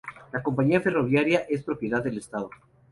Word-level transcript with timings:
La 0.31 0.41
compañía 0.41 0.81
ferroviaria 0.81 1.41
es 1.47 1.61
propiedad 1.61 2.03
del 2.03 2.17
Estado. 2.17 2.49